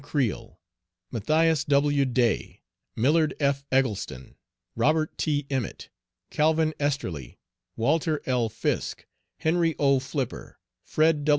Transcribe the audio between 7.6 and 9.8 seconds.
Walter L. Fisk, Henry